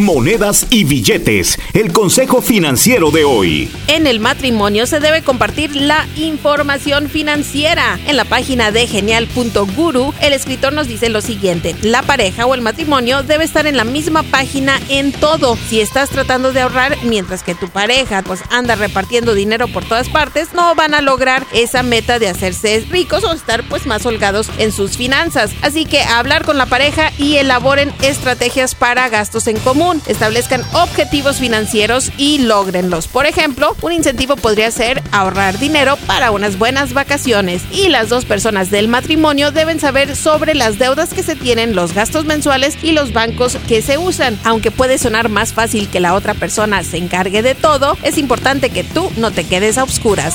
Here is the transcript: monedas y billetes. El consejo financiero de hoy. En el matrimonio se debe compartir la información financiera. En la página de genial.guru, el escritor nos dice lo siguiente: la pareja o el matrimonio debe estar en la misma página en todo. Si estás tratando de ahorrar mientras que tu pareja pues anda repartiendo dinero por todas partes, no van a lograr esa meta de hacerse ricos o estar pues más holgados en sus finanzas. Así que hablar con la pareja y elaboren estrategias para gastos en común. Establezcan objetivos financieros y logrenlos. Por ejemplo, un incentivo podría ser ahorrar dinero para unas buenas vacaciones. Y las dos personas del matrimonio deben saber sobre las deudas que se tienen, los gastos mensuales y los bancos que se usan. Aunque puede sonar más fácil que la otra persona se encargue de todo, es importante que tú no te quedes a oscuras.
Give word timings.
monedas 0.00 0.66
y 0.70 0.84
billetes. 0.84 1.58
El 1.72 1.92
consejo 1.92 2.42
financiero 2.42 3.10
de 3.10 3.24
hoy. 3.24 3.70
En 3.86 4.06
el 4.06 4.20
matrimonio 4.20 4.86
se 4.86 5.00
debe 5.00 5.22
compartir 5.22 5.76
la 5.76 6.06
información 6.16 7.08
financiera. 7.08 7.98
En 8.06 8.16
la 8.16 8.24
página 8.24 8.70
de 8.72 8.86
genial.guru, 8.86 10.14
el 10.20 10.32
escritor 10.32 10.72
nos 10.72 10.88
dice 10.88 11.08
lo 11.08 11.20
siguiente: 11.20 11.76
la 11.82 12.02
pareja 12.02 12.46
o 12.46 12.54
el 12.54 12.62
matrimonio 12.62 13.22
debe 13.22 13.44
estar 13.44 13.66
en 13.66 13.76
la 13.76 13.84
misma 13.84 14.22
página 14.22 14.80
en 14.88 15.12
todo. 15.12 15.56
Si 15.68 15.80
estás 15.80 16.10
tratando 16.10 16.52
de 16.52 16.60
ahorrar 16.60 16.96
mientras 17.04 17.42
que 17.42 17.54
tu 17.54 17.68
pareja 17.68 18.22
pues 18.22 18.40
anda 18.50 18.74
repartiendo 18.74 19.34
dinero 19.34 19.68
por 19.68 19.84
todas 19.84 20.08
partes, 20.08 20.48
no 20.54 20.74
van 20.74 20.94
a 20.94 21.00
lograr 21.00 21.46
esa 21.52 21.82
meta 21.82 22.18
de 22.18 22.28
hacerse 22.28 22.84
ricos 22.90 23.24
o 23.24 23.32
estar 23.32 23.62
pues 23.68 23.86
más 23.86 24.06
holgados 24.06 24.48
en 24.58 24.72
sus 24.72 24.96
finanzas. 24.96 25.50
Así 25.62 25.84
que 25.84 26.02
hablar 26.02 26.44
con 26.44 26.58
la 26.58 26.66
pareja 26.66 27.12
y 27.18 27.36
elaboren 27.36 27.92
estrategias 28.02 28.74
para 28.74 29.08
gastos 29.08 29.46
en 29.46 29.58
común. 29.58 29.89
Establezcan 30.06 30.64
objetivos 30.72 31.38
financieros 31.38 32.12
y 32.16 32.38
logrenlos. 32.38 33.08
Por 33.08 33.26
ejemplo, 33.26 33.76
un 33.82 33.92
incentivo 33.92 34.36
podría 34.36 34.70
ser 34.70 35.02
ahorrar 35.12 35.58
dinero 35.58 35.96
para 36.06 36.30
unas 36.30 36.58
buenas 36.58 36.92
vacaciones. 36.92 37.62
Y 37.72 37.88
las 37.88 38.08
dos 38.08 38.24
personas 38.24 38.70
del 38.70 38.88
matrimonio 38.88 39.50
deben 39.50 39.80
saber 39.80 40.16
sobre 40.16 40.54
las 40.54 40.78
deudas 40.78 41.12
que 41.12 41.22
se 41.22 41.36
tienen, 41.36 41.74
los 41.74 41.92
gastos 41.92 42.24
mensuales 42.24 42.76
y 42.82 42.92
los 42.92 43.12
bancos 43.12 43.56
que 43.66 43.82
se 43.82 43.98
usan. 43.98 44.38
Aunque 44.44 44.70
puede 44.70 44.98
sonar 44.98 45.28
más 45.28 45.52
fácil 45.52 45.88
que 45.88 46.00
la 46.00 46.14
otra 46.14 46.34
persona 46.34 46.82
se 46.84 46.98
encargue 46.98 47.42
de 47.42 47.54
todo, 47.54 47.96
es 48.02 48.18
importante 48.18 48.70
que 48.70 48.84
tú 48.84 49.10
no 49.16 49.30
te 49.30 49.44
quedes 49.44 49.78
a 49.78 49.84
oscuras. 49.84 50.34